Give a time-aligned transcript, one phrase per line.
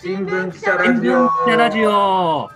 [0.00, 1.12] 新聞記者ラジオ。
[1.12, 2.48] 新聞記者ラジオ。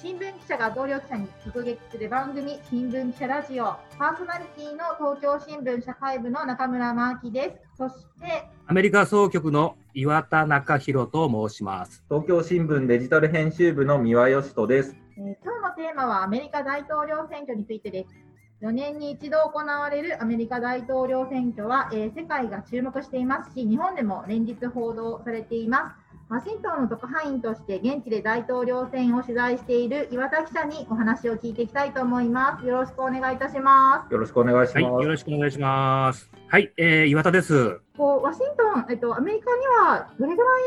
[0.00, 3.64] 新聞記者が同僚記者に直撃する番組新聞記者ラジオ。
[3.98, 7.76] パーソナリティの東京新聞社会部の中村真希です。
[7.76, 12.02] そしてアメリカ総局の岩田中弘と申します。
[12.08, 18.14] 東京新聞デジタル編集部の三輪義人です、えー今日のテーマはアメリカ大統領選挙についてです。
[18.62, 32.66] 4年に一度行われるアメリカ大統領選挙は、えー世界が注目していますし日本でも連日報道されていますワシントンの特派員として現地で大統領選を取材している岩田記者にお話を聞いていきたいと思います。
[32.66, 34.12] よろしくお願いいたします。
[34.12, 34.84] よろしくお願いします。
[34.84, 40.62] はいよろしくお願いしますはい、えー、岩田ですこうワシントン、えっと、アメリカにはどれぐらい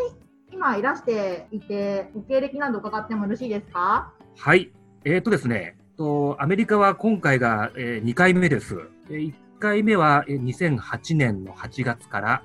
[0.53, 4.13] 今いらしていて、ご経歴など伺ってもよろしいですか？
[4.37, 4.71] はい
[5.05, 8.77] えー、とですねとアメリカは今回が、え2回目です、
[9.09, 12.43] え1回目はえー2008年の8月から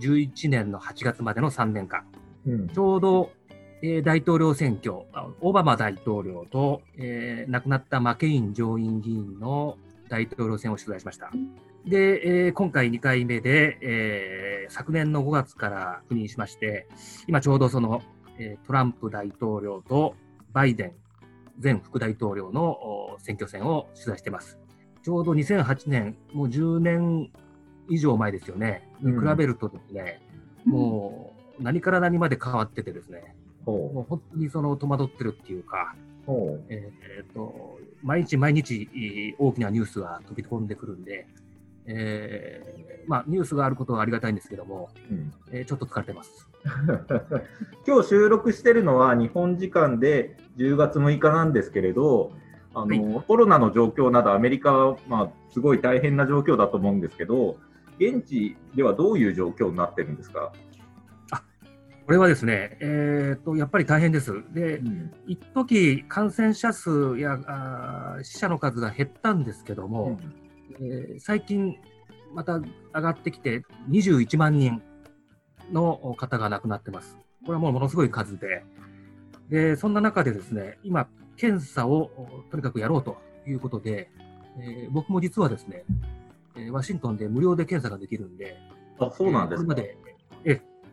[0.00, 2.04] 11年の8月までの3年間
[2.46, 3.30] うんちょうど、
[3.82, 9.76] えー大統領選挙、あオバマ大統領と、えー亡くなったマケイン上院議員の
[10.08, 11.30] 大統領選を取材しました。
[11.86, 16.86] で、えー今回2回目で、えー昨年の5月から赴任しまして、
[17.26, 18.02] 今ちょうどその、
[18.38, 20.14] えートランプ大統領と
[20.52, 20.92] バイデン
[21.62, 24.58] 前副大統領のお選挙戦を取材しています。
[25.02, 27.30] ちょうど2008年、もう10年
[27.88, 28.88] 以上前ですよね。
[29.00, 30.22] に比べるとですね、
[30.64, 35.94] もう何から何まで変わっててですね、ほもう本当にその戸惑ってるっていうか、
[36.68, 41.26] えーと毎日毎日えー大きなニュースが飛び込んでくるんで、
[41.86, 45.14] えーまあ、ニュースがあることはありがたいんですけども、う。
[45.14, 45.32] うん。
[45.52, 46.50] えーちょっと疲れてます。
[47.86, 52.32] 今日収録してるのは日本時間で10月6日なんですけれど、
[52.74, 57.56] あのコロナの状況などアメリカは、まあ、すごい大変な状況だと思うんですけど、
[57.98, 60.52] 現地ではどういう状況になってるんですか、
[62.06, 64.32] これはですね、えーと、やっぱり大変です。
[64.52, 64.82] で、
[65.26, 70.18] 一時感染者数やあー死者の数が減ったんですけども、
[70.80, 71.76] えー最近
[72.34, 74.82] また上がってきて21万人
[75.72, 77.16] の方が亡くなってます。
[77.46, 78.64] これはもうものすごい数で、
[79.48, 81.06] で、そんな中でですね、今、
[81.36, 83.16] 検査をおとにかくやろうと
[83.46, 84.10] いうことで、
[84.58, 85.84] えー僕も実はですね、
[86.54, 88.58] えーワシントンで無料で検査ができるんで、
[88.98, 90.13] あそうなんですかえーこれまで、え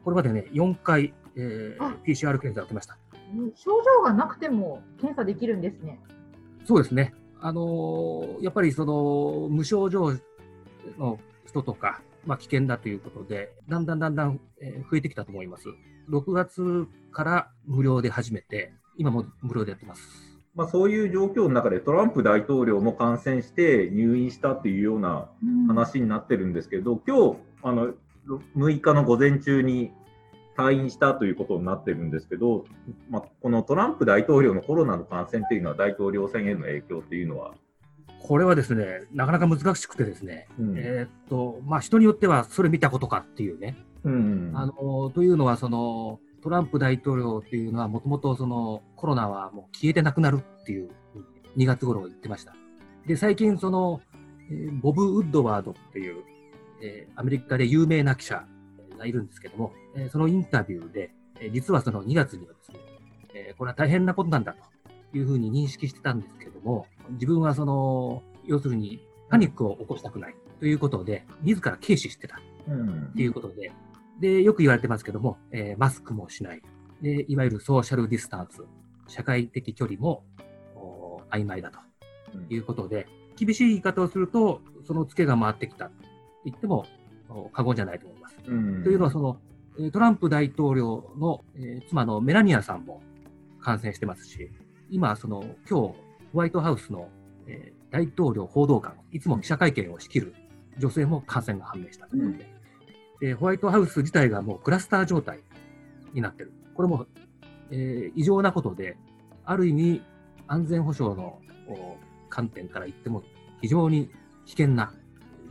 [0.04, 2.98] これまでね、4回、えーあ PCR 検査を受けました。
[3.56, 6.00] 症状がなくても検査できるんですね。
[6.66, 7.14] そうですね。
[7.40, 10.14] あのーやっぱりその無症状
[10.98, 15.68] の人とか、まあ、危険だということで、だんだんだんだん、えー増えてきたと思います。
[16.10, 20.02] 6月から無料で始めて、今も無料でやってます。
[20.54, 25.30] まあ、そういう状況の中でトランプ大統領も感染して入院したっていうような
[25.68, 27.94] 話になってるんですけど、今日あの
[28.28, 29.92] 6日の午前中に
[30.58, 32.66] 退院したということになってるんですけど、
[33.10, 37.54] まあ、このトランプ大統領のコロナの感染というのは大統領選への影響っていうのは、
[38.22, 48.36] これはですね、なかなか難しくてですね、うんえーっと、まあ、人によってはそれ見たことかっていうね、うんあのというのはその、トランプ大統領っていうのは、もともと
[48.96, 50.90] コロナはもう消えてなくなるっていう、
[51.58, 52.54] 2月頃言ってました。
[53.06, 54.02] で、最近、その、
[54.82, 56.24] ボブ・ウッドワードっていう、
[56.82, 58.46] えーアメリカで有名な記者
[58.98, 62.80] がいるんですけども、えーそのインタビューで、えー実はその2月にはですね、
[63.34, 64.54] えーこれは大変なことなんだ
[65.12, 72.40] というふうに認識してたんですけども、自分はその、要するにパニックを起こしたくないということで、自ら軽視してた。
[72.68, 73.72] うんっていうことで、
[74.20, 76.62] で、よく言われてますけども、えーマスクもしない。
[77.02, 78.62] で、いわゆるソーシャルディスタンス、
[79.08, 80.24] 社会的距離も
[81.32, 81.80] 曖昧だと
[82.54, 85.90] いうことで、厳しい言い方をすると、そのツケが回ってきた
[86.46, 86.86] 言っても
[87.30, 88.38] お過言じゃないと思います。
[88.48, 89.38] うんというのは、その、
[89.80, 93.02] えートランプ大統領の、えー妻のメラニアさんも
[93.60, 94.52] 感染してますし、
[94.90, 95.96] 今、その、今日、ホ
[96.34, 97.10] ワイトハウスの、
[97.48, 100.34] えー大統領報道官、いつも記者会見を仕切る
[100.78, 102.38] 女性も感染が判明したということ
[103.20, 105.40] で、でホワイトハウス自体がもうクラスター状態
[106.14, 106.54] になってる。
[106.74, 107.06] これも、
[107.70, 108.98] えー異常なことで、
[109.44, 110.02] ある意味、
[110.48, 111.98] 安全保障のお
[112.30, 113.24] 観点から言っても、
[113.62, 114.10] 非常に
[114.46, 114.94] 危険な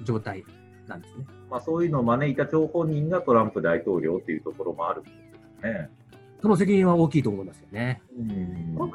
[0.04, 0.44] 状態
[0.90, 1.24] なんですね。
[1.50, 5.88] まあ、そういうのを招いた張本人がトランプ大統領っていうところもあるんですね。
[6.42, 8.02] その責任は大きいと思いますよね。
[8.18, 8.90] うん国民は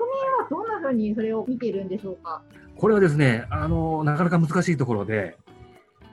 [0.50, 2.42] どんなふうにそれを見ているんでしょうか？
[2.76, 5.38] これはですね、あの、なかなか難しいところで、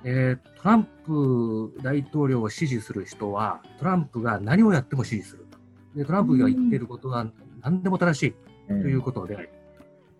[0.05, 5.47] えートランプ大統領を支持する人は、トランプが何をやっても支持する。
[5.97, 7.27] でトランプが言っていることは
[7.63, 8.35] 何でも正しい
[8.69, 9.49] ということで、で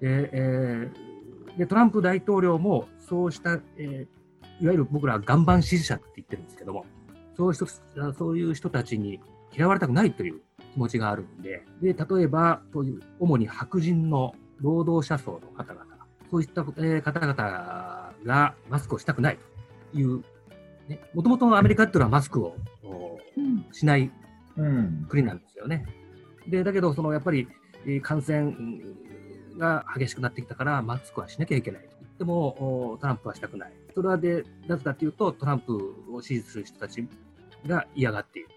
[0.03, 4.22] えーでトランプ大統領もそうした、えー
[4.61, 6.87] いわゆる僕らは岩盤支持者って言ってるんですけども、
[7.37, 7.67] そういう人
[8.13, 9.21] そういう人たちに
[9.57, 10.41] 嫌われたくないという
[10.73, 15.85] 気持ちがあるんで、で、例えば、そういう、主に白人の労働者層の方々、
[16.31, 17.35] そういった、えー、方々
[18.25, 19.39] がマスクをしたくない
[19.93, 20.23] という、
[20.89, 22.57] ね、もともとアメリカっていうのはマスクを、
[23.37, 24.11] うん、しない
[25.09, 25.85] 国なんですよね。
[26.49, 27.49] で、だけど、そのやっぱり
[28.03, 28.55] 感染
[29.59, 33.73] が激しくなってきたから、マスクはしなきゃいけないと言っても、トランプはしたくない。
[33.95, 37.07] それはで、なぜかというと、トランプを支持する人たち
[37.67, 38.49] が嫌がっている。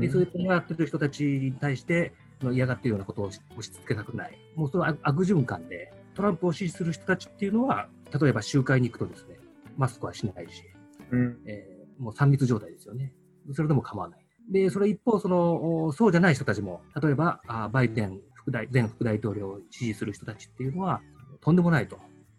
[0.00, 2.12] でそういう嫌がっている人たちに対して、
[2.52, 4.38] 嫌がっているようなことを押し付けたくない。
[4.56, 7.88] もうそれは悪循環で、トランプを支持する人たちっていうのは、
[8.20, 9.38] 例えば集会に行くとですね、
[9.76, 10.64] マスクはしないし、
[11.10, 13.12] うん、えー、もう3密状態ですよね。
[13.52, 14.24] それでも構わない。
[14.50, 21.00] で、それ一方、その、そうじゃない人たちも、例えば、あバイデン副大、前副大統領を支持する人たちっていうのは、
[21.40, 21.98] とんでもないと。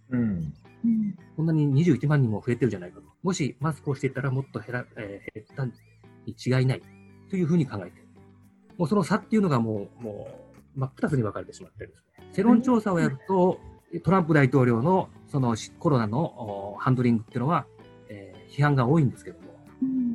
[0.10, 0.54] うん。
[1.36, 3.06] こんなに21万人も増えてるじゃないかと。
[3.24, 5.72] もしマスクをしていたらもっと減ら、えー、減ったに
[6.28, 6.82] 違いない
[7.30, 8.08] というふうに考えている。
[8.78, 10.28] もうその差っていうのがもう、も
[10.76, 12.32] う、真っ二つに分かれてしまってるんですね。
[12.36, 13.60] 世論調査をやると、
[14.04, 17.68] トランプ大統領のそのコロナのハンドリングっていうのは、
[18.10, 19.54] えー、批判が多いんですけども、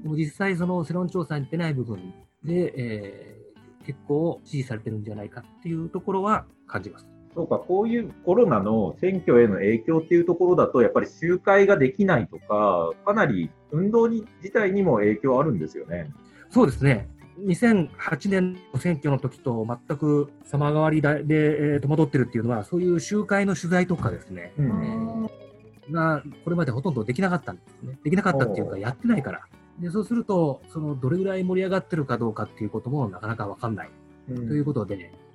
[0.03, 2.13] でも実際その世論調査に出ない部分
[2.45, 7.07] で、えー、結構支持されてるんじゃないかっていうところは感じます。
[7.35, 16.11] そうか、こういうコロナの選挙への影響っていうところだと、やっぱり集会ができないとか、かなり運動に自体にも影響あるんですよね。
[16.51, 17.09] そうですね。
[17.47, 27.99] 2008年の選挙の時と全く様変わりで、えー、戸惑ってるっていうのは、そういう集会の取材とかですね、うん、えー、がこれまでほとんどできなかったんですね。
[28.03, 29.47] できなかったっていうか、やってないから。
[29.79, 33.91] でそうすると、そのどれぐらい盛り上がってるかどうかっていうこともなかなかわかんない。
[34.31, 35.28] うん、ということで、一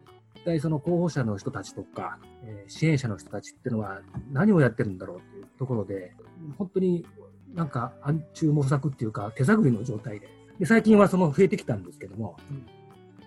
[0.44, 4.01] 体その候補者の人たちとか、えー、支援者の人たちっていうのは
[4.31, 6.13] 何をやってるんだろうっていうところで、
[6.57, 7.06] 本当に
[7.54, 10.30] なんか暗中模索っていうか手探りの状態で、
[10.60, 12.66] で最近はその増えてきたんですけども、うん、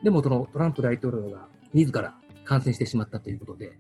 [0.03, 2.15] でもそのトランプ大統領が自ら
[2.45, 3.79] 感染してしまったということで、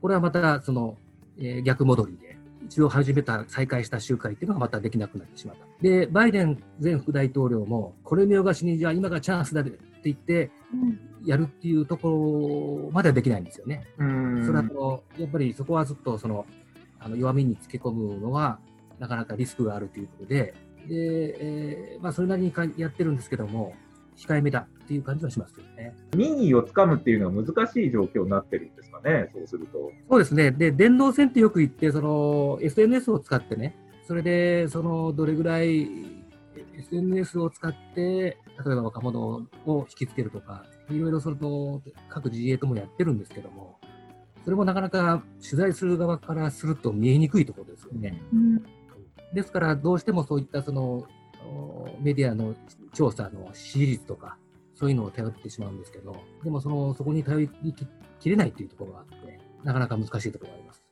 [0.00, 0.96] これはまたその、
[1.38, 2.34] えー、逆戻りで、
[2.66, 5.66] 一度始めた、再開した集会っていうのがまたできなくなってしまった。
[5.82, 9.62] で、バイデン前副大統領も、これ見よがしに、じゃあ今がチャンスだ
[10.10, 10.50] って言って、
[11.24, 13.86] やるっていうところまではできないんですよね。
[13.96, 14.02] そ
[14.52, 16.44] れはその、やっぱりそこはずっとその、
[16.98, 18.58] あの弱みにつけ込むのは、
[18.98, 20.54] なかなかリスクがあるということで、
[20.86, 20.94] で、
[21.40, 23.74] えー、まあそれなりにやってるんですけども、
[24.16, 25.94] 控えめだっていう感じはしますけどね。
[26.14, 29.90] 民意をつかむっていうのは難しい状況になってるんですかね、そうすると。
[30.10, 30.50] そうですね。
[30.50, 33.74] で、電動戦ってよく言って、その SNS を使ってね、
[34.06, 35.88] それで、そのどれぐらい
[36.78, 38.36] SNS を使って、例
[38.66, 43.78] えば若者を引きつけるとか、いろいろその各自衛ともやってるんですけども、
[44.44, 48.20] それもなかなか取材する側からすると見えにくいところですよね。
[48.32, 48.62] うん、
[49.32, 51.06] ですから、どうしてもそういったその
[52.00, 52.54] メディアの
[52.92, 54.36] 調査の支持率とか、
[54.74, 57.48] そういうのを頼ってしまうんですけど、でもその、そこに頼り
[58.20, 60.83] きれないというところがあって、なかなか難しいところがあります。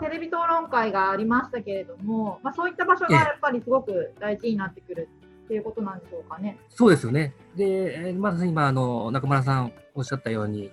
[0.00, 5.08] テレビ討論会がありましたけれども、まあ、そういった場所がやっぱりすごく大事になってくる
[5.44, 6.58] っていうことなんでしょうかね。
[6.68, 7.34] そうですよね。
[7.56, 10.70] で、まず今、あの、中村さんおっしゃったように、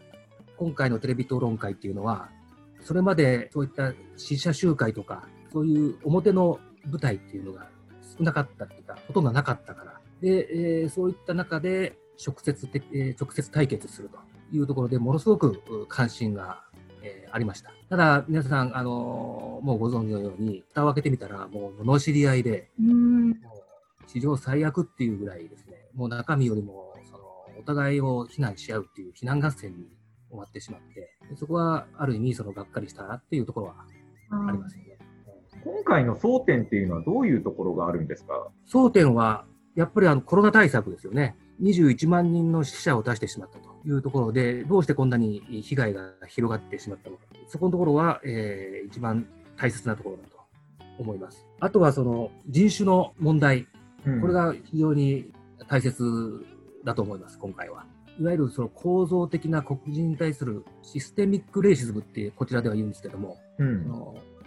[0.55, 2.29] 今回のテレビ討論会っていうのは、
[2.81, 7.69] それまでそういった支持者集会とか、そういう表の舞台っていうのが
[8.17, 9.99] 少なかったっていうか、ほとんどなかったから。
[10.21, 14.17] で、えー、そういった中で直接的、えー、直接対決すると
[14.55, 16.63] いうところでものすごく関心が、
[17.07, 17.71] えー、ありました。
[17.89, 22.69] ただ、皆さん、あのー、もうご存知のように、蓋を開けてみたら、もう罵り合いで、
[24.07, 27.19] 史上最悪っていうぐらいですね、もう中身よりも、その、
[27.59, 29.87] お互いを非難し合うっていう非難合戦に
[30.29, 33.75] 終わってしまって、そこはある意味、そのがっかりしたなっていうところは
[34.47, 34.97] ありますよね。
[35.63, 38.47] 今回の争点っていうのはどういうところがあるんですか？
[38.71, 39.45] 争点は、
[39.75, 41.35] やっぱりあのコロナ対策ですよね。
[41.61, 47.23] 21万人の死者を出してしまったというところで、どうしてこんなに被害が広がってしまったのか。
[47.47, 50.37] そこのところは、えー、一番大切なところだと
[50.99, 51.45] 思います。
[51.59, 53.67] あとはその人種の問題。
[54.21, 55.31] これが非常に
[55.67, 56.45] 大切
[56.83, 57.85] だと思います、今回は。
[58.19, 63.83] いわゆるその構造的な黒人に対するシステミックレイシズムってこちらでは言うんですけども、うん、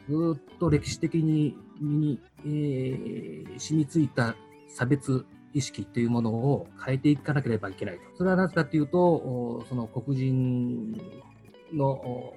[0.09, 4.35] ずっと歴史的に身に、えー、染みついた
[4.69, 8.03] 差別意識というものを変えていかなければいけないと。
[8.17, 10.93] それはなぜかというと、その黒人
[11.73, 12.33] の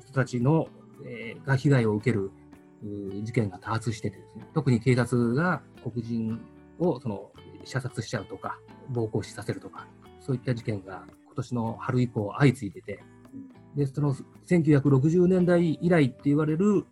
[0.00, 0.68] 人たちの、
[1.04, 2.30] えー、が被害を受ける
[3.22, 6.40] 事件が多発しててですね、特に警察が黒人
[6.78, 7.30] をその
[7.64, 9.86] 射殺しちゃうとか、暴行死させるとか、
[10.20, 13.00] そういった事件が今年の春以降相次いでて、
[13.76, 14.14] で、その
[14.48, 16.86] 1960年代以来って言われる、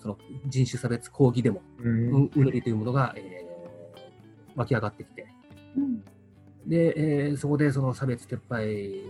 [0.00, 3.47] その人種差別抗議デモ、うねりというものが、えー、
[4.58, 5.26] 湧き上がってきて、
[5.76, 6.04] うん、
[6.66, 9.02] で、えー、そこでその差別撤廃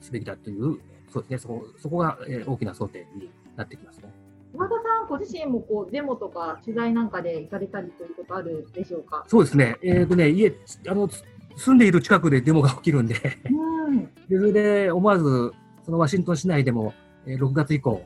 [0.00, 0.78] すべきだという、
[1.12, 4.10] そうですね、そこそこが、えー、大きな争点になってきますね。
[4.54, 9.24] 岩田さん、ご自身もこうデモとか取材なんかで行かれたりということあるでしょうか？
[9.28, 10.54] そうですね、えーとね家
[10.88, 11.08] あの
[11.56, 13.16] 住んでいる近くでデモが起きるんで。
[13.50, 15.52] うん、 でそれで思わず
[15.84, 16.94] そのワシントン市内でも、
[17.26, 18.02] えー、6月以降、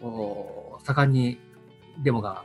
[0.00, 1.38] お盛んに
[2.02, 2.44] デモが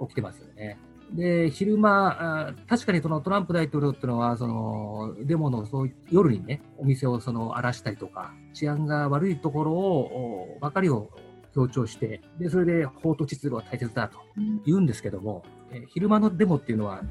[0.00, 0.78] 起きてますよね。
[1.12, 11.10] で、昼間、確かにそのトランプ大統領っていうのは、そのデモのそう夜にね、お店をその荒らしたりとか、治安が悪いところをばかりを
[11.54, 14.18] 強調して、で、それで法と秩序は大切だと
[14.64, 17.02] 言うんですけども、え昼間のデモっていうのは、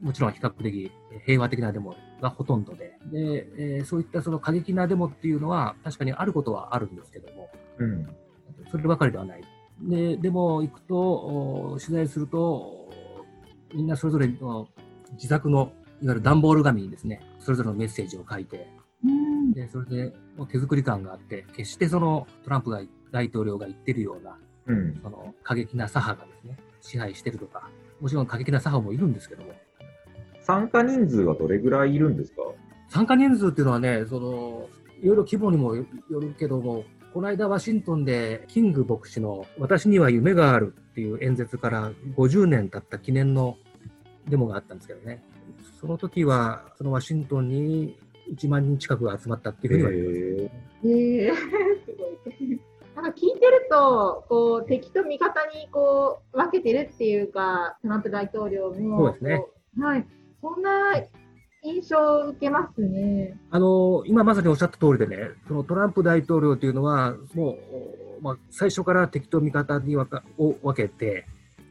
[0.00, 0.92] もちろん比較的
[1.24, 8.08] 平和的なデモがほとんどで、で、えー、そういったその過激なデモっていうのは確かにあることはあるんですけども、うん、
[8.70, 9.42] そればかりではない。
[9.80, 12.83] で、でも行くと、取材すると、
[13.74, 14.68] みんなそれぞれの
[15.12, 18.68] 自作のいわゆる段ボール紙にですね、それぞれのメッセージを書いて、
[19.54, 20.12] でそれで
[20.50, 27.68] 手作り感があって、決してそのトランプが大統領が言ってるような、うん、その過激な左派がですね、支配してるとか、
[28.00, 29.52] もちろん過激な左派もいるんですけども。
[30.40, 32.42] 参加人数はどれぐらいいるんですか？
[32.88, 34.68] 参加人数っていうのはね、その
[35.00, 43.56] いろいろ規模にもよるけども、この間ワシントンでキング牧師の私には夢があるっていう演説から50年経った記念の
[44.28, 45.22] デモがあったんですけどね。
[45.80, 47.98] その時は、そのワシントンに
[48.32, 50.88] 1万人近くが集まったっていうふうに言われてます。
[50.88, 52.60] えー、すごい。
[52.94, 58.98] なんか聞いてると、こう敵と味方にこう分けてるっていうか、トランプ大統領も。
[58.98, 59.44] そうですね。
[59.80, 60.06] はい。
[60.40, 60.94] そんな
[61.64, 63.36] 印象を受けますね。
[63.50, 67.58] あの、今まさにおっしゃった通りでね、そのトランプ大統領というのは、も
[68.20, 71.26] う、まあ、最初から敵と味方に分かを分けて、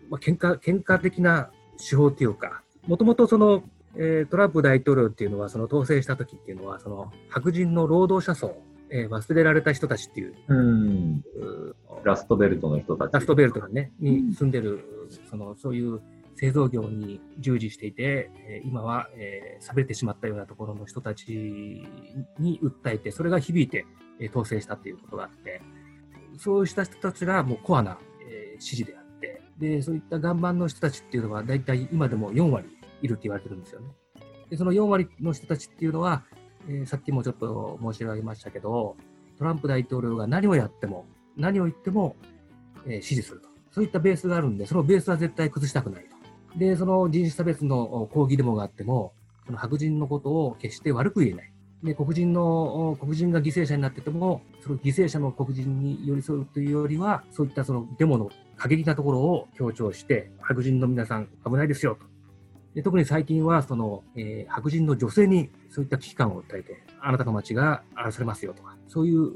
[0.09, 1.51] まあ、喧嘩、喧嘩的な
[1.87, 3.63] 手法というか、もともとその、
[3.95, 8.57] えー、トランプ大統領っていうのは、その当選した時っていうのは、その白人の労働者層、
[8.89, 10.35] えー、忘れられた人たちっていう。
[10.47, 11.23] うん。
[12.03, 13.13] ラストベルトの人たち。
[13.13, 16.01] ラストベルトのね、に住んでる、その、そういう
[16.35, 21.31] 製造業に従事していて、今は、えー、れてしまったようなところの人たち
[22.39, 23.85] に訴えて、それが響いて、
[24.19, 25.61] えー、当選したということがあって、
[26.37, 27.97] そうした人たちがもうコアな、
[28.27, 29.02] えー、支持であって、
[29.59, 32.67] で、そういった岩盤の人たちっていうのは、大体今でも4割
[33.01, 33.87] いるって言われてるんですよね。
[34.49, 36.23] で、その4割の人たちっていうのは、
[36.67, 38.95] えー、さっきもちょっと申し上げましたけど、
[39.37, 41.05] トランプ大統領が何をやっても、
[41.35, 42.15] 何を言っても、
[42.85, 43.49] えー、支持すると。
[43.71, 46.59] そういったベースがあるんで、そのベースは絶対崩したくないと。
[46.59, 49.13] で、その人種差別の抗議デモがあっても、
[49.45, 51.52] その白人のことを決して悪く言えない。
[51.83, 62.05] で、黒人の、黒人が犠牲者になってても、その犠牲者の黒人に寄り添うというよりは、そういったそのデモの過激なところを強調して、白人の皆さん危ないですよと。
[62.73, 69.29] で特に最近は、その、えー、白人の女性にそういった危機感を訴えて、あなたの街が荒らされますよとか、そういう、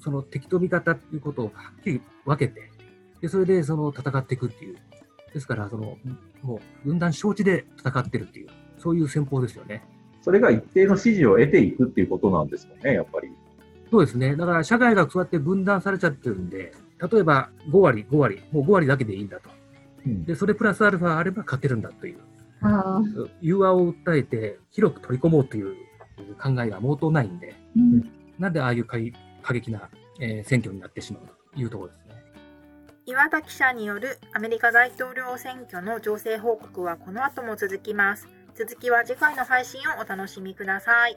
[0.00, 2.70] その敵と味方ということをはっきり分けて、
[3.20, 4.76] で、それでその戦っていくっていう、
[5.34, 5.96] ですから、その、
[6.42, 9.84] もう、分断承知で戦ってるっていう、そういう戦法ですよね。
[10.22, 13.30] それが一定の支持を得ていくっていうことなんですかね、やっぱり。
[13.90, 14.36] そうですね。
[14.36, 16.72] だから、社会がそうやって分断されちゃってるんで、
[17.12, 19.50] 例えば5割、5割、もう5割だけでいいんだと。
[20.06, 22.18] うん、で、それプラスアルファあれば勝てるんだという。
[23.40, 25.74] 融和を訴えて、広く取り込もうという
[26.40, 28.98] 考えが毛頭ないんで、うん、なんでああいう過
[29.52, 31.22] 激な、えー、選挙になってしまう
[31.54, 32.02] というところです。
[33.04, 38.28] 岩田記者によるアメリカ大統領選挙の情勢報告はこの後も続きます。
[38.54, 41.16] 続きは次回の配信をお楽しみください。